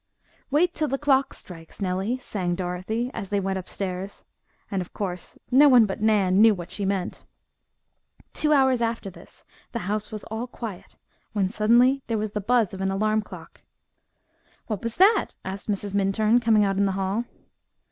[0.49, 4.23] "Wait till the clock strikes, Nellie," sang Dorothy, as they went upstairs,
[4.71, 7.23] and, of course, no one but Nan knew what she meant.
[8.33, 10.97] Two hours after this the house was all quiet,
[11.33, 13.61] when suddenly, there was the buzz of an alarm clock.
[14.65, 15.93] "What was that?" asked Mrs.
[15.93, 17.25] Minturn, coming out in the hall.